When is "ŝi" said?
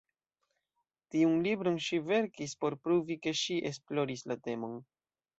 1.87-1.99, 3.41-3.57